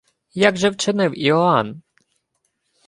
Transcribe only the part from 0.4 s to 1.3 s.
же вчинив